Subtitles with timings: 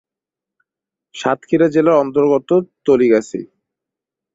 [1.15, 2.49] সাতক্ষীরা জেলার অন্তর্গত
[2.85, 3.39] তলিগাছি।